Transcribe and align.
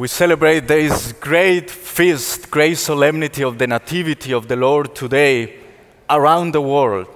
we 0.00 0.08
celebrate 0.08 0.60
this 0.60 1.12
great 1.12 1.70
feast, 1.70 2.50
great 2.50 2.78
solemnity 2.78 3.44
of 3.44 3.58
the 3.58 3.66
Nativity 3.66 4.32
of 4.32 4.48
the 4.48 4.56
Lord 4.56 4.94
today 4.94 5.58
around 6.08 6.52
the 6.52 6.60
world. 6.62 7.06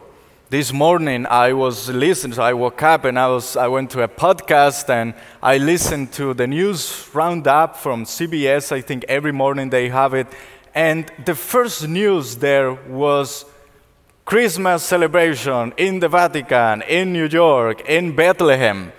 This 0.50 0.71
morning 0.71 1.24
I 1.24 1.54
was 1.54 1.88
listening, 1.88 2.34
so 2.34 2.42
I 2.42 2.52
woke 2.52 2.82
up 2.82 3.06
and 3.06 3.18
I, 3.18 3.28
was, 3.28 3.56
I 3.56 3.68
went 3.68 3.90
to 3.92 4.02
a 4.02 4.08
podcast 4.08 4.90
and 4.90 5.14
I 5.42 5.56
listened 5.56 6.12
to 6.12 6.34
the 6.34 6.46
news 6.46 7.08
roundup 7.14 7.78
from 7.78 8.04
CBS. 8.04 8.71
I 8.71 8.83
think 8.83 9.06
every 9.08 9.32
morning 9.32 9.71
they 9.71 9.88
have 9.88 10.12
it. 10.12 10.26
And 10.74 11.10
the 11.24 11.35
first 11.35 11.88
news 11.88 12.37
there 12.37 12.74
was 12.74 13.46
Christmas 14.26 14.82
celebration 14.82 15.72
in 15.78 16.01
the 16.01 16.10
Vatican, 16.10 16.82
in 16.82 17.14
New 17.14 17.28
York, 17.28 17.80
in 17.88 18.14
Bethlehem. 18.14 18.92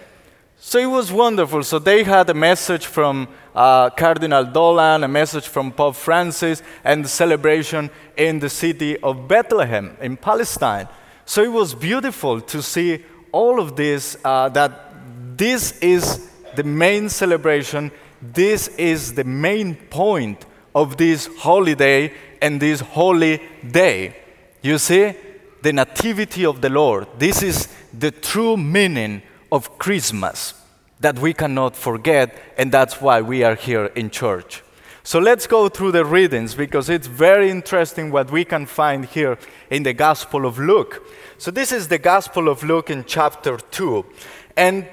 So 0.58 0.80
it 0.80 0.86
was 0.88 1.12
wonderful. 1.12 1.64
So 1.64 1.80
they 1.80 2.04
had 2.04 2.30
a 2.30 2.34
message 2.34 2.86
from 2.86 3.28
uh, 3.54 3.90
Cardinal 3.92 4.46
Dolan, 4.46 5.04
a 5.04 5.08
message 5.08 5.48
from 5.48 5.72
Pope 5.72 5.96
Francis, 5.96 6.64
and 6.84 7.06
the 7.06 7.10
celebration 7.10 7.90
in 8.18 8.40
the 8.40 8.50
city 8.50 8.98
of 8.98 9.28
Bethlehem 9.28 9.98
in 10.02 10.18
Palestine. 10.18 10.88
So 11.26 11.44
it 11.44 11.52
was 11.52 11.76
beautiful 11.76 12.42
to 12.42 12.62
see 12.62 13.04
all 13.32 13.60
of 13.60 13.76
this, 13.76 14.18
uh, 14.24 14.50
that 14.50 15.38
this 15.38 15.78
is 15.80 16.30
the 16.56 16.64
main 16.64 17.10
celebration, 17.10 17.92
this 18.22 18.70
is 18.70 19.14
the 19.14 19.24
main 19.24 19.76
point 19.76 20.46
of 20.74 20.98
this 20.98 21.30
holiday 21.38 22.14
and 22.42 22.62
this 22.62 22.80
holy 22.80 23.42
day. 23.70 24.16
You 24.62 24.78
see, 24.78 25.14
the 25.62 25.74
nativity 25.74 26.46
of 26.46 26.62
the 26.62 26.70
Lord. 26.70 27.08
This 27.18 27.42
is 27.42 27.68
the 27.92 28.12
true 28.12 28.56
meaning 28.56 29.22
of 29.52 29.78
Christmas 29.78 30.54
that 31.00 31.20
we 31.20 31.34
cannot 31.34 31.76
forget, 31.76 32.38
and 32.58 32.72
that's 32.72 33.02
why 33.02 33.22
we 33.22 33.44
are 33.44 33.56
here 33.56 33.86
in 33.96 34.10
church. 34.10 34.64
So 35.04 35.20
let's 35.20 35.46
go 35.46 35.70
through 35.70 35.92
the 35.92 36.04
readings 36.04 36.56
because 36.56 36.90
it's 36.90 37.06
very 37.06 37.52
interesting 37.52 38.10
what 38.10 38.32
we 38.32 38.44
can 38.44 38.66
find 38.66 39.06
here 39.06 39.38
in 39.70 39.84
the 39.84 39.94
Gospel 39.94 40.48
of 40.48 40.58
Luke. 40.58 41.06
So 41.38 41.52
this 41.52 41.72
is 41.72 41.90
the 41.90 42.00
Gospel 42.00 42.50
of 42.50 42.64
Luke 42.64 42.90
in 42.90 43.06
chapter 43.06 43.58
2. 43.58 44.04
And 44.58 44.88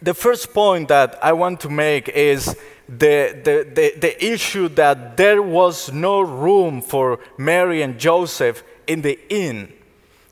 the 0.00 0.14
first 0.14 0.54
point 0.54 0.88
that 0.88 1.22
I 1.22 1.34
want 1.34 1.60
to 1.60 1.68
make 1.68 2.08
is 2.08 2.56
the, 2.88 3.38
the, 3.44 3.68
the, 3.74 3.94
the, 3.98 4.24
issue 4.24 4.68
that 4.70 5.16
there 5.16 5.42
was 5.42 5.92
no 5.92 6.20
room 6.20 6.80
for 6.80 7.18
Mary 7.38 7.82
and 7.82 7.98
Joseph 7.98 8.62
in 8.86 9.02
the 9.02 9.18
inn. 9.28 9.72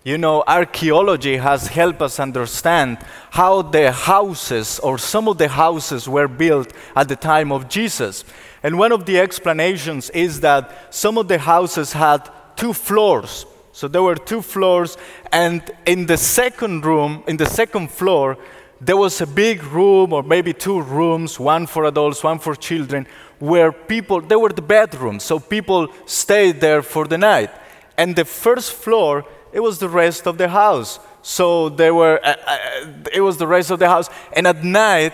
You 0.05 0.19
know, 0.19 0.43
archaeology 0.49 1.37
has 1.37 1.69
helped 1.69 2.03
us 2.03 2.19
understand 2.19 2.99
how 3.31 3.63
the 3.63 3.93
houses 3.93 4.81
or 4.81 4.99
some 4.99 5.29
of 5.29 5.39
the 5.39 5.47
houses 5.47 6.09
were 6.09 6.27
built 6.27 6.73
at 6.97 7.09
the 7.09 7.15
time 7.15 7.53
of 7.53 7.69
Jesus. 7.69 8.25
And 8.65 8.79
one 8.79 8.91
of 8.91 9.07
the 9.07 9.21
explanations 9.21 10.11
is 10.11 10.41
that 10.41 10.93
some 10.93 11.19
of 11.19 11.29
the 11.29 11.39
houses 11.39 11.93
had 11.93 12.29
two 12.57 12.73
floors. 12.73 13.47
So 13.71 13.87
there 13.87 14.03
were 14.03 14.17
two 14.17 14.43
floors, 14.43 14.99
and 15.33 15.63
in 15.87 16.07
the 16.07 16.19
second 16.19 16.85
room, 16.85 17.23
in 17.27 17.37
the 17.37 17.47
second 17.47 17.91
floor, 17.91 18.37
there 18.81 18.97
was 18.97 19.21
a 19.21 19.27
big 19.27 19.63
room, 19.65 20.13
or 20.13 20.23
maybe 20.23 20.53
two 20.53 20.83
rooms, 20.83 21.41
one 21.41 21.67
for 21.67 21.85
adults, 21.85 22.23
one 22.23 22.39
for 22.39 22.55
children, 22.55 23.07
where 23.39 23.73
people, 23.73 24.21
they 24.21 24.37
were 24.37 24.51
the 24.51 24.61
bedrooms, 24.61 25.23
so 25.23 25.39
people 25.39 25.89
stayed 26.05 26.61
there 26.61 26.83
for 26.83 27.07
the 27.07 27.17
night. 27.17 27.51
And 27.97 28.15
the 28.15 28.25
first 28.25 28.73
floor, 28.73 29.25
it 29.53 29.61
was 29.61 29.79
the 29.79 29.89
rest 29.89 30.27
of 30.27 30.39
the 30.39 30.49
house. 30.49 30.99
So 31.23 31.69
there 31.69 31.95
were, 31.95 32.19
uh, 32.23 32.35
uh, 32.47 32.87
it 33.13 33.21
was 33.21 33.37
the 33.37 33.47
rest 33.47 33.71
of 33.71 33.79
the 33.79 33.89
house. 33.89 34.09
And 34.33 34.47
at 34.47 34.65
night, 34.65 35.13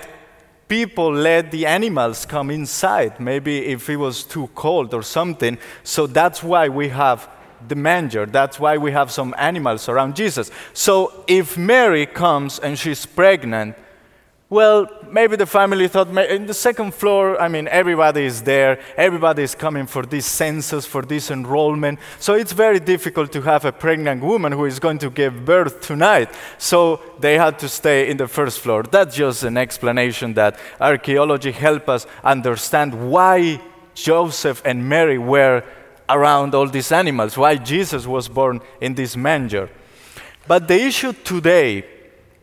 people 0.68 1.12
let 1.12 1.50
the 1.50 1.66
animals 1.66 2.24
come 2.24 2.50
inside, 2.50 3.18
maybe 3.18 3.66
if 3.66 3.88
it 3.88 3.96
was 3.96 4.22
too 4.24 4.48
cold 4.54 4.94
or 4.94 5.02
something. 5.02 5.58
So 5.82 6.06
that's 6.06 6.42
why 6.42 6.68
we 6.68 6.88
have 6.88 7.28
the 7.66 7.74
manger. 7.74 8.26
That's 8.26 8.60
why 8.60 8.76
we 8.76 8.92
have 8.92 9.10
some 9.10 9.34
animals 9.36 9.88
around 9.88 10.14
Jesus. 10.14 10.50
So 10.72 11.24
if 11.26 11.58
Mary 11.58 12.06
comes 12.06 12.58
and 12.58 12.78
she's 12.78 13.04
pregnant, 13.04 13.76
well, 14.50 14.88
maybe 15.10 15.36
the 15.36 15.44
family 15.46 15.88
thought 15.88 16.08
in 16.08 16.46
the 16.46 16.54
second 16.54 16.94
floor, 16.94 17.38
I 17.38 17.48
mean, 17.48 17.68
everybody 17.68 18.24
is 18.24 18.42
there, 18.42 18.80
everybody 18.96 19.42
is 19.42 19.54
coming 19.54 19.86
for 19.86 20.06
this 20.06 20.24
census, 20.24 20.86
for 20.86 21.02
this 21.02 21.30
enrollment. 21.30 21.98
So 22.18 22.32
it's 22.32 22.52
very 22.52 22.80
difficult 22.80 23.30
to 23.32 23.42
have 23.42 23.66
a 23.66 23.72
pregnant 23.72 24.22
woman 24.22 24.52
who 24.52 24.64
is 24.64 24.78
going 24.78 24.98
to 25.00 25.10
give 25.10 25.44
birth 25.44 25.82
tonight. 25.82 26.30
So 26.56 27.00
they 27.18 27.36
had 27.36 27.58
to 27.58 27.68
stay 27.68 28.08
in 28.08 28.16
the 28.16 28.26
first 28.26 28.60
floor. 28.60 28.84
That's 28.84 29.16
just 29.16 29.42
an 29.42 29.58
explanation 29.58 30.32
that 30.34 30.58
archaeology 30.80 31.52
help 31.52 31.90
us 31.90 32.06
understand 32.24 33.10
why 33.10 33.60
Joseph 33.94 34.62
and 34.64 34.88
Mary 34.88 35.18
were 35.18 35.62
around 36.08 36.54
all 36.54 36.68
these 36.68 36.90
animals, 36.90 37.36
why 37.36 37.56
Jesus 37.56 38.06
was 38.06 38.28
born 38.28 38.62
in 38.80 38.94
this 38.94 39.14
manger. 39.14 39.68
But 40.46 40.68
the 40.68 40.80
issue 40.80 41.12
today 41.12 41.84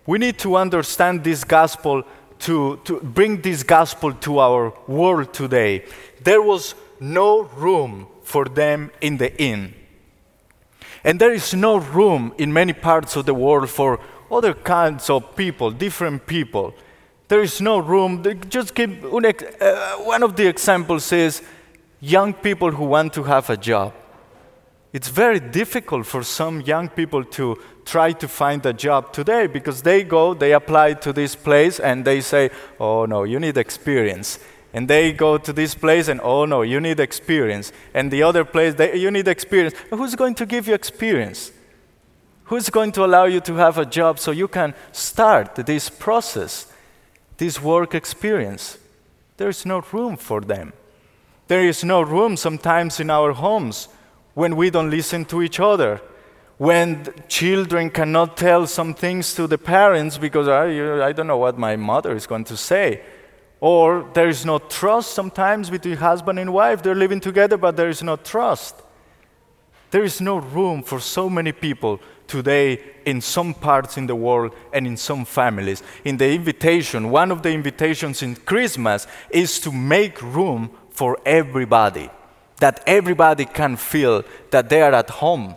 we 0.05 0.17
need 0.19 0.37
to 0.39 0.55
understand 0.55 1.23
this 1.23 1.43
gospel 1.43 2.03
to, 2.39 2.79
to 2.83 2.99
bring 2.99 3.41
this 3.41 3.63
gospel 3.63 4.13
to 4.13 4.39
our 4.39 4.73
world 4.87 5.33
today. 5.33 5.85
There 6.23 6.41
was 6.41 6.75
no 6.99 7.43
room 7.43 8.07
for 8.23 8.45
them 8.45 8.91
in 9.01 9.17
the 9.17 9.35
inn. 9.41 9.73
And 11.03 11.19
there 11.19 11.31
is 11.31 11.53
no 11.53 11.77
room 11.77 12.33
in 12.37 12.51
many 12.51 12.73
parts 12.73 13.15
of 13.15 13.25
the 13.25 13.33
world 13.33 13.69
for 13.69 13.99
other 14.31 14.53
kinds 14.53 15.09
of 15.09 15.35
people, 15.35 15.71
different 15.71 16.25
people. 16.25 16.73
There 17.27 17.41
is 17.41 17.61
no 17.61 17.79
room. 17.79 18.23
Just 18.49 18.75
give 18.75 19.03
uh, 19.03 19.97
one 19.97 20.23
of 20.23 20.35
the 20.35 20.47
examples 20.47 21.11
is 21.11 21.41
young 21.99 22.33
people 22.33 22.71
who 22.71 22.85
want 22.85 23.13
to 23.13 23.23
have 23.23 23.49
a 23.49 23.57
job. 23.57 23.93
It's 24.95 25.09
very 25.09 25.41
difficult 25.41 26.05
for 26.05 26.23
some 26.23 26.61
young 26.61 26.87
people 26.87 27.25
to 27.25 27.57
try 27.83 28.13
to 28.13 28.29
find 28.29 28.65
a 28.65 28.71
job 28.71 29.11
today 29.11 29.45
because 29.45 29.81
they 29.81 30.05
go, 30.05 30.33
they 30.33 30.53
apply 30.53 30.93
to 30.93 31.11
this 31.11 31.35
place 31.35 31.81
and 31.81 32.05
they 32.05 32.21
say, 32.21 32.49
oh 32.79 33.03
no, 33.05 33.25
you 33.25 33.37
need 33.37 33.57
experience. 33.57 34.39
And 34.73 34.87
they 34.87 35.11
go 35.11 35.37
to 35.37 35.51
this 35.51 35.75
place 35.75 36.07
and, 36.07 36.21
oh 36.23 36.45
no, 36.45 36.61
you 36.61 36.79
need 36.79 37.01
experience. 37.01 37.73
And 37.93 38.09
the 38.09 38.23
other 38.23 38.45
place, 38.45 38.75
they, 38.75 38.95
you 38.95 39.11
need 39.11 39.27
experience. 39.27 39.75
Who's 39.89 40.15
going 40.15 40.35
to 40.35 40.45
give 40.45 40.65
you 40.65 40.73
experience? 40.73 41.51
Who's 42.45 42.69
going 42.69 42.93
to 42.93 43.03
allow 43.03 43.25
you 43.25 43.41
to 43.41 43.55
have 43.55 43.77
a 43.77 43.85
job 43.85 44.17
so 44.17 44.31
you 44.31 44.47
can 44.47 44.73
start 44.93 45.55
this 45.55 45.89
process, 45.89 46.71
this 47.35 47.61
work 47.61 47.95
experience? 47.95 48.77
There 49.35 49.49
is 49.49 49.65
no 49.65 49.83
room 49.91 50.15
for 50.15 50.39
them. 50.39 50.71
There 51.49 51.67
is 51.67 51.83
no 51.83 52.01
room 52.01 52.37
sometimes 52.37 53.01
in 53.01 53.09
our 53.09 53.33
homes 53.33 53.89
when 54.35 54.55
we 54.57 54.69
don't 54.69 54.91
listen 54.91 55.25
to 55.25 55.41
each 55.41 55.59
other, 55.59 56.01
when 56.57 57.05
children 57.27 57.89
cannot 57.89 58.37
tell 58.37 58.67
some 58.67 58.93
things 58.93 59.33
to 59.33 59.47
the 59.47 59.57
parents 59.57 60.17
because 60.17 60.47
ah, 60.47 60.61
I, 60.61 61.07
I 61.07 61.11
don't 61.13 61.27
know 61.27 61.37
what 61.37 61.57
my 61.57 61.75
mother 61.75 62.15
is 62.15 62.27
going 62.27 62.43
to 62.45 62.57
say. 62.57 63.01
Or 63.59 64.09
there 64.13 64.27
is 64.27 64.45
no 64.45 64.59
trust 64.59 65.13
sometimes 65.13 65.69
between 65.69 65.97
husband 65.97 66.37
and 66.37 66.53
wife. 66.53 66.83
They're 66.83 66.95
living 66.95 67.21
together, 67.21 67.57
but 67.57 67.75
there 67.75 67.89
is 67.89 68.03
no 68.03 68.17
trust. 68.17 68.75
There 69.91 70.03
is 70.03 70.19
no 70.19 70.37
room 70.37 70.83
for 70.83 70.99
so 70.99 71.29
many 71.29 71.53
people 71.53 72.01
today 72.27 72.81
in 73.05 73.21
some 73.21 73.53
parts 73.53 73.97
in 73.97 74.07
the 74.07 74.15
world 74.15 74.53
and 74.73 74.85
in 74.85 74.97
some 74.97 75.23
families. 75.23 75.81
In 76.03 76.17
the 76.17 76.29
invitation, 76.29 77.09
one 77.09 77.31
of 77.31 77.41
the 77.41 77.51
invitations 77.51 78.21
in 78.21 78.35
Christmas 78.35 79.07
is 79.29 79.59
to 79.61 79.71
make 79.71 80.21
room 80.21 80.71
for 80.89 81.17
everybody 81.25 82.09
that 82.59 82.83
everybody 82.87 83.45
can 83.45 83.75
feel 83.75 84.23
that 84.51 84.69
they 84.69 84.81
are 84.81 84.93
at 84.93 85.09
home, 85.09 85.55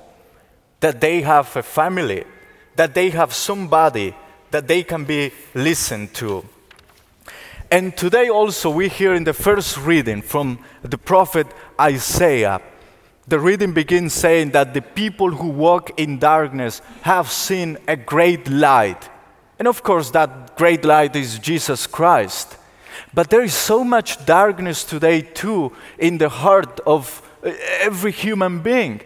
that 0.80 1.00
they 1.00 1.22
have 1.22 1.54
a 1.56 1.62
family, 1.62 2.24
that 2.76 2.94
they 2.94 3.10
have 3.10 3.32
somebody 3.32 4.14
that 4.50 4.66
they 4.66 4.82
can 4.82 5.04
be 5.04 5.32
listened 5.54 6.14
to. 6.14 6.44
And 7.70 7.96
today 7.96 8.28
also 8.28 8.70
we 8.70 8.88
hear 8.88 9.14
in 9.14 9.24
the 9.24 9.34
first 9.34 9.76
reading 9.76 10.22
from 10.22 10.58
the 10.82 10.96
prophet 10.96 11.46
Isaiah, 11.78 12.62
the 13.26 13.38
reading 13.38 13.74
begins 13.74 14.14
saying 14.14 14.52
that 14.52 14.72
the 14.72 14.80
people 14.80 15.30
who 15.30 15.48
walk 15.48 16.00
in 16.00 16.18
darkness 16.18 16.80
have 17.02 17.30
seen 17.30 17.76
a 17.86 17.94
great 17.94 18.48
light. 18.48 19.10
And 19.58 19.68
of 19.68 19.82
course, 19.82 20.10
that 20.12 20.56
great 20.56 20.82
light 20.84 21.14
is 21.14 21.38
Jesus 21.38 21.86
Christ. 21.86 22.56
But 23.14 23.30
there 23.30 23.42
is 23.42 23.54
so 23.54 23.84
much 23.84 24.24
darkness 24.26 24.84
today, 24.84 25.22
too, 25.22 25.72
in 25.98 26.18
the 26.18 26.28
heart 26.28 26.80
of 26.86 27.22
uh, 27.42 27.52
every 27.80 28.12
human 28.12 28.60
being. 28.60 29.00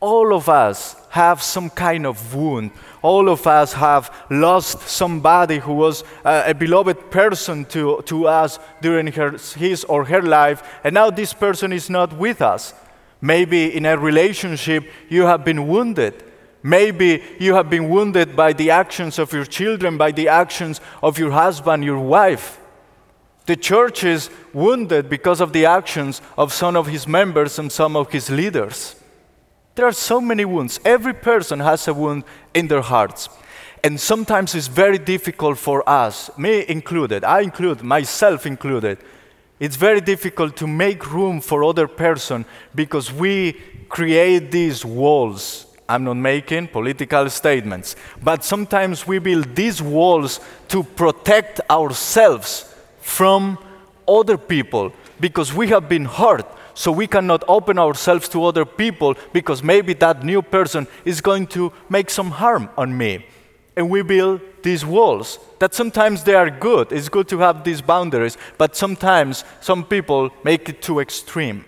All 0.00 0.34
of 0.34 0.48
us 0.48 0.94
have 1.10 1.42
some 1.42 1.70
kind 1.70 2.06
of 2.06 2.34
wound. 2.34 2.70
All 3.00 3.28
of 3.28 3.46
us 3.46 3.72
have 3.72 4.12
lost 4.30 4.82
somebody 4.82 5.58
who 5.58 5.72
was 5.72 6.04
uh, 6.24 6.42
a 6.46 6.54
beloved 6.54 7.10
person 7.10 7.64
to, 7.66 8.02
to 8.06 8.26
us 8.26 8.58
during 8.82 9.06
her, 9.08 9.38
his 9.56 9.84
or 9.84 10.04
her 10.04 10.20
life, 10.20 10.62
and 10.84 10.92
now 10.94 11.10
this 11.10 11.32
person 11.32 11.72
is 11.72 11.88
not 11.88 12.12
with 12.12 12.42
us. 12.42 12.74
Maybe 13.20 13.74
in 13.74 13.86
a 13.86 13.96
relationship 13.96 14.84
you 15.08 15.22
have 15.22 15.44
been 15.44 15.66
wounded. 15.66 16.22
Maybe 16.62 17.22
you 17.38 17.54
have 17.54 17.70
been 17.70 17.88
wounded 17.88 18.36
by 18.36 18.52
the 18.52 18.70
actions 18.70 19.18
of 19.18 19.32
your 19.32 19.44
children, 19.44 19.96
by 19.96 20.12
the 20.12 20.28
actions 20.28 20.80
of 21.02 21.18
your 21.18 21.30
husband, 21.30 21.84
your 21.84 22.00
wife. 22.00 22.58
The 23.46 23.56
church 23.56 24.02
is 24.02 24.28
wounded 24.52 25.08
because 25.08 25.40
of 25.40 25.52
the 25.52 25.66
actions 25.66 26.20
of 26.36 26.52
some 26.52 26.76
of 26.76 26.88
his 26.88 27.06
members 27.06 27.58
and 27.60 27.70
some 27.70 27.94
of 27.96 28.10
his 28.10 28.28
leaders. 28.28 28.96
There 29.76 29.86
are 29.86 29.92
so 29.92 30.20
many 30.20 30.44
wounds. 30.44 30.80
Every 30.84 31.14
person 31.14 31.60
has 31.60 31.86
a 31.86 31.94
wound 31.94 32.24
in 32.54 32.66
their 32.66 32.80
hearts. 32.80 33.28
And 33.84 34.00
sometimes 34.00 34.54
it's 34.56 34.66
very 34.66 34.98
difficult 34.98 35.58
for 35.58 35.88
us, 35.88 36.30
me 36.36 36.64
included, 36.66 37.22
I 37.22 37.42
include, 37.42 37.82
myself 37.82 38.44
included. 38.46 38.98
It's 39.60 39.76
very 39.76 40.00
difficult 40.00 40.56
to 40.56 40.66
make 40.66 41.12
room 41.12 41.40
for 41.40 41.62
other 41.62 41.86
person 41.86 42.46
because 42.74 43.12
we 43.12 43.52
create 43.88 44.50
these 44.50 44.84
walls. 44.84 45.66
I'm 45.88 46.02
not 46.02 46.16
making 46.16 46.68
political 46.68 47.30
statements, 47.30 47.94
but 48.20 48.42
sometimes 48.42 49.06
we 49.06 49.20
build 49.20 49.54
these 49.54 49.80
walls 49.80 50.40
to 50.68 50.82
protect 50.82 51.60
ourselves 51.70 52.72
from 53.06 53.56
other 54.08 54.36
people 54.36 54.92
because 55.20 55.54
we 55.54 55.68
have 55.68 55.88
been 55.88 56.04
hurt. 56.04 56.44
So 56.74 56.90
we 56.90 57.06
cannot 57.06 57.44
open 57.46 57.78
ourselves 57.78 58.28
to 58.30 58.44
other 58.44 58.64
people 58.64 59.14
because 59.32 59.62
maybe 59.62 59.94
that 59.94 60.24
new 60.24 60.42
person 60.42 60.88
is 61.04 61.20
going 61.20 61.46
to 61.48 61.72
make 61.88 62.10
some 62.10 62.32
harm 62.32 62.68
on 62.76 62.98
me. 62.98 63.24
And 63.76 63.88
we 63.88 64.02
build 64.02 64.40
these 64.62 64.84
walls 64.84 65.38
that 65.60 65.72
sometimes 65.72 66.24
they 66.24 66.34
are 66.34 66.50
good. 66.50 66.90
It's 66.90 67.08
good 67.08 67.28
to 67.28 67.38
have 67.38 67.62
these 67.62 67.80
boundaries, 67.80 68.36
but 68.58 68.74
sometimes 68.74 69.44
some 69.60 69.84
people 69.84 70.30
make 70.42 70.68
it 70.68 70.82
too 70.82 70.98
extreme. 70.98 71.64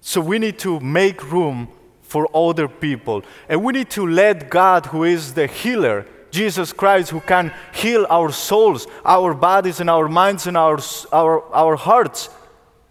So 0.00 0.20
we 0.20 0.38
need 0.40 0.58
to 0.58 0.80
make 0.80 1.30
room 1.30 1.68
for 2.02 2.28
other 2.34 2.66
people. 2.66 3.22
And 3.48 3.62
we 3.62 3.72
need 3.72 3.90
to 3.90 4.04
let 4.06 4.50
God, 4.50 4.86
who 4.86 5.04
is 5.04 5.34
the 5.34 5.46
healer, 5.46 6.06
Jesus 6.30 6.72
Christ, 6.72 7.10
who 7.10 7.20
can 7.20 7.52
heal 7.74 8.06
our 8.10 8.30
souls, 8.32 8.86
our 9.04 9.34
bodies, 9.34 9.80
and 9.80 9.88
our 9.88 10.08
minds, 10.08 10.46
and 10.46 10.56
our, 10.56 10.78
our, 11.12 11.42
our 11.54 11.76
hearts, 11.76 12.30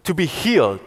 to 0.04 0.14
be 0.14 0.26
healed. 0.26 0.80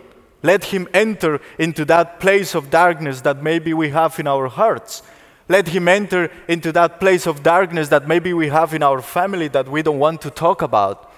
Let 0.44 0.65
Him 0.65 0.88
enter 0.94 1.39
into 1.59 1.86
that 1.86 2.19
place 2.19 2.56
of 2.56 2.69
darkness 2.69 3.21
that 3.21 3.44
maybe 3.44 3.74
we 3.74 3.89
have 3.89 4.19
in 4.19 4.27
our 4.27 4.48
hearts. 4.48 5.03
Let 5.48 5.68
Him 5.68 5.88
enter 5.88 6.31
into 6.48 6.71
that 6.71 7.00
place 7.00 7.27
of 7.27 7.44
darkness 7.44 7.89
that 7.89 8.07
maybe 8.07 8.33
we 8.33 8.50
have 8.50 8.74
in 8.74 8.83
our 8.83 9.01
family 9.01 9.48
that 9.50 9.68
we 9.68 9.81
don't 9.81 10.00
want 10.00 10.21
to 10.21 10.30
talk 10.30 10.62
about. 10.62 11.12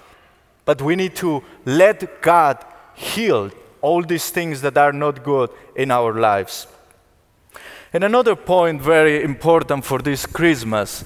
But 0.65 0.81
we 0.81 0.95
need 0.95 1.15
to 1.18 1.44
let 1.65 2.21
God 2.21 2.63
heal 2.95 3.51
all 3.81 4.01
these 4.01 4.30
things 4.30 4.62
that 4.62 4.77
are 4.77 4.94
not 4.94 5.24
good 5.24 5.50
in 5.75 5.91
our 5.91 6.13
lives. 6.13 6.68
And 7.91 8.03
another 8.03 8.35
point, 8.35 8.81
very 8.81 9.24
important 9.24 9.85
for 9.85 10.00
this 10.00 10.25
Christmas, 10.25 11.06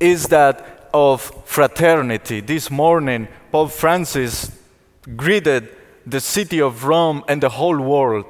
is 0.00 0.28
that 0.28 0.88
of 0.92 1.20
fraternity. 1.44 2.40
This 2.40 2.70
morning, 2.70 3.28
Pope 3.50 3.72
Francis 3.72 4.50
greeted 5.16 5.68
the 6.06 6.20
city 6.20 6.60
of 6.60 6.84
Rome 6.84 7.24
and 7.28 7.42
the 7.42 7.48
whole 7.48 7.78
world 7.78 8.26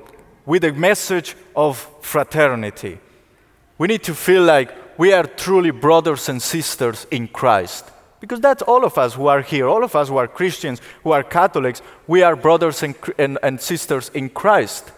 with 0.46 0.64
a 0.64 0.72
message 0.72 1.37
of 1.55 1.88
fraternity. 2.00 2.99
We 3.78 3.88
need 3.88 4.02
to 4.05 4.14
feel 4.14 4.43
like 4.43 4.99
we 4.99 5.12
are 5.12 5.25
truly 5.25 5.70
brothers 5.70 6.28
and 6.28 6.40
sisters 6.40 7.06
in 7.11 7.28
Christ. 7.28 7.90
Because 8.20 8.40
that's 8.40 8.62
all 8.62 8.84
of 8.84 8.96
us 8.96 9.14
who 9.14 9.26
are 9.26 9.43
here, 9.43 9.69
all 9.69 9.84
of 9.84 9.94
us 9.94 10.08
who 10.08 10.17
are 10.17 10.28
Christians, 10.28 10.81
who 11.02 11.12
are 11.12 11.22
Catholics, 11.22 11.82
we 12.06 12.22
are 12.22 12.37
brothers 12.37 12.82
and, 12.82 12.94
and, 13.19 13.38
and 13.43 13.60
sisters 13.60 14.10
in 14.14 14.31
Christ. 14.31 14.93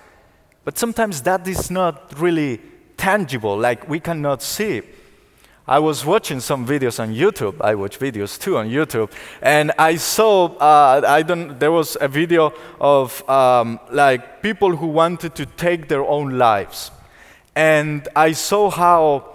But 0.64 0.78
sometimes 0.78 1.22
that 1.22 1.48
is 1.48 1.70
not 1.70 2.18
really 2.20 2.60
tangible, 2.96 3.58
like 3.58 3.88
we 3.88 3.98
cannot 3.98 4.42
see. 4.42 4.82
I 5.68 5.80
was 5.80 6.04
watching 6.04 6.38
some 6.38 6.64
videos 6.64 7.00
on 7.00 7.12
YouTube. 7.12 7.60
I 7.60 7.74
watch 7.74 7.98
videos 7.98 8.38
too 8.38 8.56
on 8.56 8.68
YouTube, 8.68 9.10
and 9.42 9.72
I 9.76 9.96
saw 9.96 10.46
uh, 10.58 11.02
I 11.04 11.22
don't. 11.22 11.58
There 11.58 11.72
was 11.72 11.96
a 12.00 12.06
video 12.06 12.52
of 12.80 13.28
um, 13.28 13.80
like 13.90 14.42
people 14.42 14.76
who 14.76 14.86
wanted 14.86 15.34
to 15.34 15.46
take 15.46 15.88
their 15.88 16.04
own 16.04 16.38
lives, 16.38 16.92
and 17.56 18.06
I 18.14 18.30
saw 18.30 18.70
how 18.70 19.34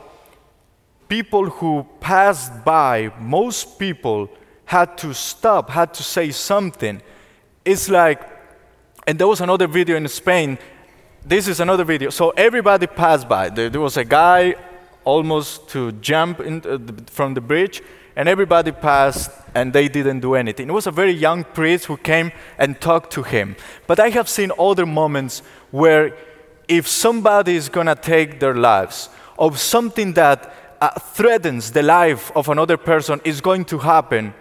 people 1.10 1.50
who 1.50 1.86
passed 2.00 2.64
by, 2.64 3.12
most 3.20 3.78
people 3.78 4.30
had 4.64 4.98
to 5.00 5.14
stop, 5.14 5.70
had 5.70 5.94
to 5.94 6.04
say 6.04 6.32
something. 6.32 7.02
It's 7.66 7.90
like, 7.90 8.22
and 9.06 9.20
there 9.20 9.28
was 9.28 9.42
another 9.42 9.68
video 9.68 9.98
in 9.98 10.08
Spain. 10.08 10.58
This 11.26 11.50
is 11.50 11.60
another 11.60 11.84
video. 11.84 12.10
So 12.10 12.30
everybody 12.30 12.88
passed 12.88 13.28
by. 13.28 13.50
There, 13.50 13.70
there 13.70 13.82
was 13.82 13.98
a 13.98 14.06
guy 14.06 14.56
almost 15.04 15.70
to 15.70 15.92
jump 15.94 16.40
uh, 16.40 16.78
from 17.08 17.34
the 17.34 17.42
bridge, 17.42 17.82
and 18.16 18.28
everybody 18.28 18.72
passed 18.72 19.32
and 19.56 19.74
they 19.74 19.88
didn't 19.88 20.20
do 20.20 20.36
anything. 20.36 20.70
It 20.70 20.74
was 20.74 20.88
a 20.88 20.92
very 20.92 21.12
young 21.12 21.44
priest 21.44 21.86
who 21.86 21.98
came 21.98 22.32
and 22.58 22.80
talked 22.80 23.12
to 23.14 23.24
him. 23.24 23.56
But 23.88 24.00
I 24.00 24.10
have 24.10 24.28
seen 24.30 24.52
other 24.60 24.86
moments 24.86 25.42
where 25.72 26.16
if 26.68 26.88
somebody 26.88 27.56
is 27.56 27.70
going 27.70 27.88
to 27.88 27.96
take 27.96 28.40
their 28.40 28.56
lives 28.56 29.10
of 29.38 29.60
something 29.60 30.14
that 30.14 30.54
uh, 30.82 30.90
threatens 31.00 31.72
the 31.72 31.84
life 31.84 32.32
of 32.36 32.50
another 32.50 32.78
person 32.78 33.22
is 33.24 33.42
going 33.42 33.66
to 33.66 33.78
happen, 33.78 34.34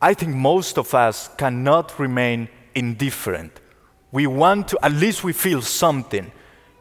I 0.00 0.14
think 0.14 0.34
most 0.34 0.78
of 0.78 0.94
us 0.94 1.30
cannot 1.36 1.98
remain 1.98 2.48
indifferent. 2.74 3.60
We 4.12 4.26
want 4.26 4.68
to, 4.68 4.78
at 4.84 4.92
least 4.92 5.24
we 5.24 5.32
feel 5.32 5.62
something, 5.62 6.30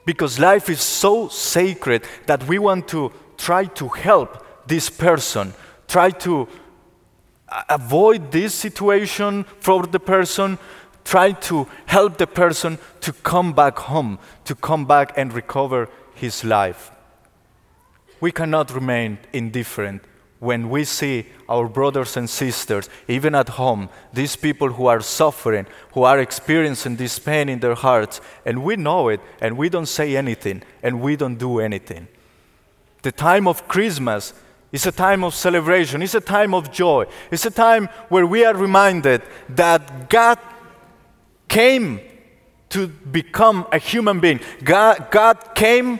because 0.05 0.39
life 0.39 0.69
is 0.69 0.81
so 0.81 1.27
sacred 1.27 2.03
that 2.27 2.47
we 2.47 2.59
want 2.59 2.87
to 2.89 3.11
try 3.37 3.65
to 3.65 3.87
help 3.89 4.45
this 4.67 4.89
person, 4.89 5.53
try 5.87 6.09
to 6.09 6.47
uh, 7.49 7.63
avoid 7.69 8.31
this 8.31 8.53
situation 8.53 9.43
for 9.59 9.85
the 9.85 9.99
person, 9.99 10.57
try 11.03 11.31
to 11.31 11.67
help 11.85 12.17
the 12.17 12.27
person 12.27 12.77
to 13.01 13.13
come 13.13 13.53
back 13.53 13.77
home, 13.77 14.17
to 14.45 14.55
come 14.55 14.85
back 14.85 15.13
and 15.17 15.33
recover 15.33 15.89
his 16.13 16.43
life. 16.43 16.91
We 18.21 18.31
cannot 18.31 18.73
remain 18.73 19.19
indifferent 19.33 20.03
when 20.45 20.69
we 20.69 20.83
see 20.85 21.25
our 21.49 21.67
brothers 21.67 22.15
and 22.15 22.29
sisters, 22.29 22.89
even 23.07 23.35
at 23.35 23.49
home, 23.49 23.89
these 24.13 24.35
people 24.35 24.69
who 24.73 24.85
are 24.85 25.01
suffering, 25.01 25.65
who 25.93 26.03
are 26.03 26.19
experiencing 26.19 26.95
this 26.95 27.19
pain 27.19 27.49
in 27.49 27.59
their 27.59 27.75
hearts, 27.75 28.21
and 28.45 28.63
we 28.63 28.75
know 28.75 29.09
it, 29.09 29.19
and 29.41 29.57
we 29.57 29.67
don't 29.67 29.87
say 29.87 30.15
anything, 30.15 30.61
and 30.83 31.01
we 31.01 31.15
don't 31.15 31.37
do 31.37 31.59
anything. 31.59 32.07
The 33.01 33.11
time 33.11 33.47
of 33.47 33.67
Christmas 33.67 34.33
is 34.71 34.85
a 34.85 34.91
time 34.91 35.23
of 35.23 35.33
celebration, 35.33 36.01
it's 36.01 36.15
a 36.15 36.21
time 36.21 36.53
of 36.53 36.71
joy, 36.71 37.05
it's 37.31 37.45
a 37.45 37.51
time 37.51 37.89
where 38.09 38.25
we 38.25 38.45
are 38.45 38.55
reminded 38.55 39.21
that 39.49 40.09
God 40.09 40.39
came 41.47 41.99
to 42.69 42.87
become 42.87 43.65
a 43.71 43.77
human 43.77 44.19
being, 44.19 44.39
God, 44.63 45.07
God 45.11 45.55
came 45.55 45.99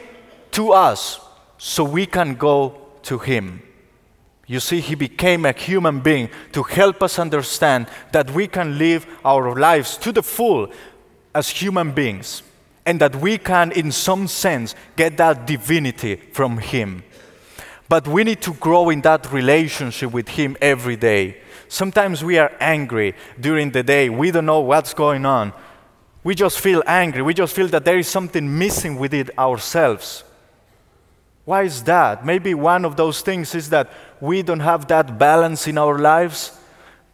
to 0.52 0.72
us 0.72 1.20
so 1.58 1.84
we 1.84 2.06
can 2.06 2.34
go 2.34 2.76
to 3.02 3.18
Him. 3.18 3.62
You 4.46 4.60
see, 4.60 4.80
He 4.80 4.94
became 4.94 5.44
a 5.44 5.52
human 5.52 6.00
being 6.00 6.30
to 6.52 6.62
help 6.62 7.02
us 7.02 7.18
understand 7.18 7.88
that 8.12 8.30
we 8.30 8.46
can 8.46 8.78
live 8.78 9.06
our 9.24 9.58
lives 9.58 9.96
to 9.98 10.12
the 10.12 10.22
full 10.22 10.70
as 11.34 11.48
human 11.48 11.92
beings 11.92 12.42
and 12.84 13.00
that 13.00 13.16
we 13.16 13.36
can, 13.36 13.72
in 13.72 13.90
some 13.90 14.28
sense, 14.28 14.76
get 14.94 15.16
that 15.16 15.46
divinity 15.46 16.16
from 16.16 16.58
Him. 16.58 17.02
But 17.88 18.06
we 18.06 18.22
need 18.22 18.40
to 18.42 18.54
grow 18.54 18.90
in 18.90 19.00
that 19.02 19.32
relationship 19.32 20.12
with 20.12 20.28
Him 20.28 20.56
every 20.60 20.96
day. 20.96 21.38
Sometimes 21.68 22.22
we 22.22 22.38
are 22.38 22.52
angry 22.60 23.14
during 23.40 23.72
the 23.72 23.82
day, 23.82 24.08
we 24.08 24.30
don't 24.30 24.46
know 24.46 24.60
what's 24.60 24.94
going 24.94 25.26
on. 25.26 25.52
We 26.22 26.36
just 26.36 26.60
feel 26.60 26.82
angry, 26.86 27.22
we 27.22 27.34
just 27.34 27.54
feel 27.54 27.68
that 27.68 27.84
there 27.84 27.98
is 27.98 28.08
something 28.08 28.58
missing 28.58 28.96
with 28.96 29.12
it 29.12 29.36
ourselves. 29.36 30.22
Why 31.46 31.62
is 31.62 31.84
that? 31.84 32.26
Maybe 32.26 32.54
one 32.54 32.84
of 32.84 32.96
those 32.96 33.20
things 33.20 33.54
is 33.54 33.70
that 33.70 33.88
we 34.20 34.42
don't 34.42 34.60
have 34.60 34.88
that 34.88 35.16
balance 35.16 35.68
in 35.68 35.78
our 35.78 35.96
lives, 35.96 36.58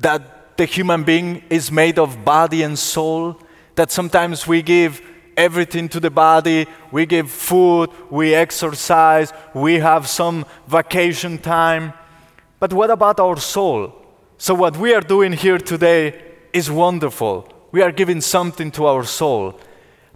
that 0.00 0.56
the 0.56 0.64
human 0.64 1.04
being 1.04 1.44
is 1.50 1.70
made 1.70 1.98
of 1.98 2.24
body 2.24 2.62
and 2.62 2.78
soul, 2.78 3.38
that 3.74 3.90
sometimes 3.90 4.46
we 4.46 4.62
give 4.62 5.02
everything 5.36 5.86
to 5.90 6.00
the 6.00 6.10
body, 6.10 6.66
we 6.90 7.04
give 7.04 7.30
food, 7.30 7.90
we 8.10 8.34
exercise, 8.34 9.34
we 9.52 9.74
have 9.74 10.08
some 10.08 10.46
vacation 10.66 11.36
time. 11.36 11.92
But 12.58 12.72
what 12.72 12.90
about 12.90 13.20
our 13.20 13.36
soul? 13.36 13.92
So, 14.38 14.54
what 14.54 14.78
we 14.78 14.94
are 14.94 15.02
doing 15.02 15.34
here 15.34 15.58
today 15.58 16.18
is 16.54 16.70
wonderful. 16.70 17.48
We 17.70 17.82
are 17.82 17.92
giving 17.92 18.22
something 18.22 18.70
to 18.72 18.86
our 18.86 19.04
soul. 19.04 19.60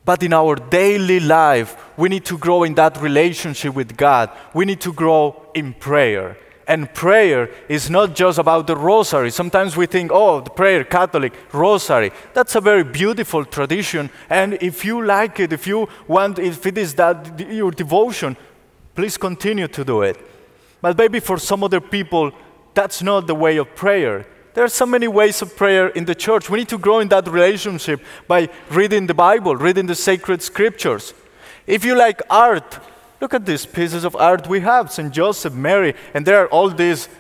But 0.06 0.22
in 0.22 0.32
our 0.32 0.54
daily 0.54 1.18
life, 1.18 1.76
we 1.96 2.08
need 2.08 2.24
to 2.26 2.38
grow 2.38 2.62
in 2.62 2.74
that 2.76 2.96
relationship 3.02 3.74
with 3.74 3.96
God. 3.96 4.30
We 4.54 4.64
need 4.64 4.80
to 4.82 4.92
grow 4.92 5.50
in 5.52 5.74
prayer. 5.74 6.38
And 6.68 6.92
prayer 6.94 7.50
is 7.68 7.90
not 7.90 8.14
just 8.14 8.38
about 8.38 8.68
the 8.68 8.76
rosary. 8.76 9.30
Sometimes 9.30 9.76
we 9.76 9.86
think, 9.86 10.12
oh, 10.12 10.40
the 10.40 10.50
prayer, 10.50 10.84
Catholic, 10.84 11.34
rosary. 11.52 12.12
That's 12.34 12.54
a 12.54 12.60
very 12.60 12.84
beautiful 12.84 13.44
tradition. 13.44 14.10
And 14.30 14.54
if 14.60 14.84
you 14.84 15.04
like 15.04 15.40
it, 15.40 15.52
if 15.52 15.66
you 15.66 15.88
want, 16.06 16.38
if 16.38 16.64
it 16.66 16.78
is 16.78 16.94
that 16.94 17.40
your 17.40 17.72
devotion, 17.72 18.36
please 18.94 19.16
continue 19.16 19.66
to 19.68 19.84
do 19.84 20.02
it. 20.02 20.18
But 20.80 20.96
maybe 20.96 21.18
for 21.18 21.38
some 21.38 21.64
other 21.64 21.80
people, 21.80 22.30
that's 22.74 23.02
not 23.02 23.26
the 23.26 23.34
way 23.34 23.56
of 23.56 23.74
prayer. 23.74 24.24
There 24.56 24.64
are 24.64 24.68
so 24.68 24.86
many 24.86 25.06
ways 25.06 25.42
of 25.42 25.54
prayer 25.54 25.88
in 25.88 26.06
the 26.06 26.14
church. 26.14 26.48
We 26.48 26.60
need 26.60 26.70
to 26.70 26.78
grow 26.78 27.00
in 27.00 27.08
that 27.08 27.28
relationship 27.28 28.00
by 28.26 28.48
reading 28.70 29.06
the 29.06 29.12
Bible, 29.12 29.54
reading 29.54 29.84
the 29.84 29.94
sacred 29.94 30.40
scriptures. 30.40 31.12
If 31.66 31.84
you 31.84 31.94
like 31.94 32.22
art, 32.30 32.78
look 33.20 33.34
at 33.34 33.44
these 33.44 33.66
pieces 33.66 34.02
of 34.02 34.16
art 34.16 34.48
we 34.48 34.60
have 34.60 34.90
St. 34.90 35.12
Joseph, 35.12 35.52
Mary, 35.52 35.94
and 36.14 36.24
there 36.24 36.38
are 36.38 36.46
all 36.46 36.70
these 36.70 37.10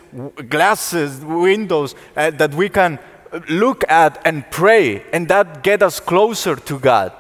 glasses, 0.48 1.20
windows 1.20 1.94
uh, 2.16 2.30
that 2.30 2.54
we 2.54 2.70
can 2.70 2.98
look 3.50 3.84
at 3.86 4.18
and 4.24 4.50
pray, 4.50 5.04
and 5.12 5.28
that 5.28 5.62
get 5.62 5.82
us 5.82 6.00
closer 6.00 6.56
to 6.56 6.78
God. 6.78 7.12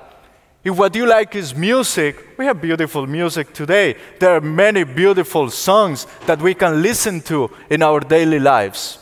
If 0.64 0.78
what 0.78 0.94
you 0.96 1.04
like 1.04 1.36
is 1.36 1.54
music, 1.54 2.38
we 2.38 2.46
have 2.46 2.62
beautiful 2.62 3.06
music 3.06 3.52
today. 3.52 3.96
There 4.18 4.34
are 4.34 4.40
many 4.40 4.84
beautiful 4.84 5.50
songs 5.50 6.06
that 6.24 6.40
we 6.40 6.54
can 6.54 6.80
listen 6.80 7.20
to 7.24 7.50
in 7.68 7.82
our 7.82 8.00
daily 8.00 8.38
lives. 8.38 9.00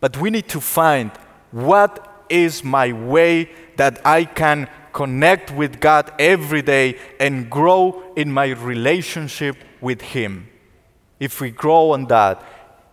But 0.00 0.16
we 0.16 0.30
need 0.30 0.48
to 0.48 0.60
find 0.60 1.10
what 1.50 2.24
is 2.28 2.62
my 2.62 2.92
way 2.92 3.50
that 3.76 4.04
I 4.06 4.24
can 4.24 4.68
connect 4.92 5.50
with 5.50 5.80
God 5.80 6.12
every 6.18 6.62
day 6.62 6.98
and 7.20 7.50
grow 7.50 8.12
in 8.16 8.32
my 8.32 8.48
relationship 8.48 9.56
with 9.80 10.00
Him. 10.00 10.48
If 11.20 11.40
we 11.40 11.50
grow 11.50 11.92
on 11.92 12.06
that, 12.06 12.42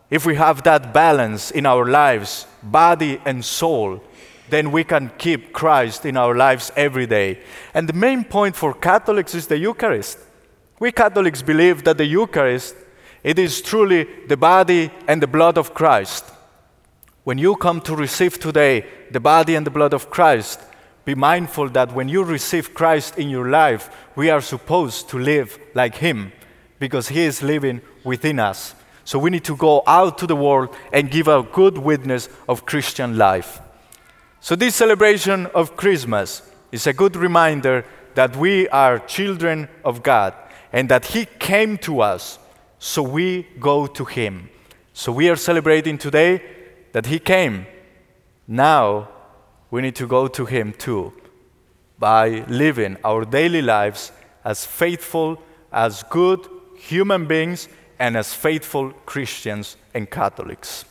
if 0.09 0.25
we 0.25 0.35
have 0.35 0.63
that 0.63 0.93
balance 0.93 1.51
in 1.51 1.65
our 1.65 1.85
lives, 1.85 2.47
body 2.61 3.19
and 3.25 3.43
soul, 3.43 4.03
then 4.49 4.71
we 4.71 4.83
can 4.83 5.11
keep 5.17 5.51
Christ 5.51 6.05
in 6.05 6.17
our 6.17 6.35
lives 6.35 6.71
every 6.75 7.07
day. 7.07 7.39
And 7.73 7.89
the 7.89 7.93
main 7.93 8.23
point 8.23 8.55
for 8.55 8.73
Catholics 8.73 9.33
is 9.33 9.47
the 9.47 9.57
Eucharist. 9.57 10.19
We 10.79 10.91
Catholics 10.91 11.41
believe 11.41 11.83
that 11.83 11.97
the 11.97 12.05
Eucharist 12.05 12.75
it 13.25 13.39
is 13.39 13.59
truly 13.59 14.07
the 14.27 14.37
body 14.37 14.91
and 15.07 15.19
the 15.19 15.25
blood 15.25 15.57
of 15.57 15.73
Christ. 15.73 16.25
When 17.25 17.39
you 17.39 17.55
come 17.55 17.81
to 17.81 17.95
receive 17.95 18.39
today 18.39 18.85
the 19.09 19.19
body 19.19 19.55
and 19.55 19.65
the 19.65 19.71
blood 19.71 19.95
of 19.95 20.11
Christ, 20.11 20.59
be 21.05 21.15
mindful 21.15 21.69
that 21.69 21.91
when 21.91 22.07
you 22.07 22.23
receive 22.23 22.75
Christ 22.75 23.17
in 23.17 23.31
your 23.31 23.49
life, 23.49 23.89
we 24.15 24.29
are 24.29 24.41
supposed 24.41 25.09
to 25.09 25.17
live 25.17 25.57
like 25.73 25.95
Him 25.95 26.31
because 26.77 27.07
He 27.07 27.21
is 27.21 27.41
living 27.41 27.81
within 28.03 28.37
us. 28.37 28.75
So 29.05 29.17
we 29.17 29.31
need 29.31 29.43
to 29.45 29.55
go 29.55 29.81
out 29.87 30.19
to 30.19 30.27
the 30.27 30.35
world 30.35 30.75
and 30.93 31.09
give 31.09 31.27
a 31.27 31.41
good 31.41 31.79
witness 31.79 32.29
of 32.47 32.67
Christian 32.67 33.17
life. 33.17 33.59
So, 34.39 34.55
this 34.55 34.75
celebration 34.75 35.47
of 35.47 35.75
Christmas 35.75 36.43
is 36.71 36.85
a 36.85 36.93
good 36.93 37.15
reminder 37.15 37.85
that 38.13 38.35
we 38.35 38.69
are 38.69 38.99
children 38.99 39.67
of 39.83 40.03
God 40.03 40.35
and 40.71 40.89
that 40.89 41.05
He 41.05 41.25
came 41.39 41.79
to 41.79 42.01
us, 42.01 42.37
so 42.77 43.01
we 43.01 43.47
go 43.59 43.87
to 43.87 44.05
Him. 44.05 44.51
So, 44.93 45.11
we 45.11 45.27
are 45.31 45.35
celebrating 45.35 45.97
today 45.97 46.54
that 46.95 47.07
He 47.07 47.19
came. 47.19 47.67
Now 48.47 49.09
we 49.69 49.81
need 49.81 49.95
to 49.95 50.07
go 50.07 50.29
to 50.29 50.45
Him 50.45 50.71
too 50.71 51.11
by 51.99 52.45
living 52.47 52.95
our 53.03 53.25
daily 53.25 53.61
lives 53.61 54.13
as 54.45 54.65
faithful, 54.65 55.41
as 55.73 56.03
good 56.03 56.47
human 56.77 57.25
beings, 57.25 57.67
and 57.99 58.15
as 58.15 58.33
faithful 58.33 58.91
Christians 59.05 59.75
and 59.93 60.09
Catholics. 60.09 60.85